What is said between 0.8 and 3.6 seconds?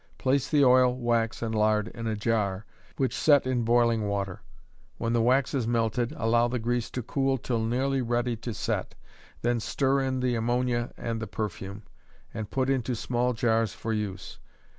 wax and lard in a jar, which set